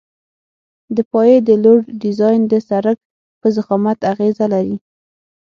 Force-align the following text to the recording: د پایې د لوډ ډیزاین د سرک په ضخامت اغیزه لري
د 0.95 0.97
پایې 1.11 1.37
د 1.47 1.49
لوډ 1.63 1.81
ډیزاین 2.01 2.41
د 2.51 2.53
سرک 2.69 2.97
په 3.41 3.47
ضخامت 3.55 3.99
اغیزه 4.11 4.45
لري 4.53 4.75